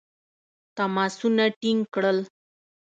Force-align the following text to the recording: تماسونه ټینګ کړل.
تماسونه 0.77 1.43
ټینګ 1.59 1.81
کړل. 1.93 2.17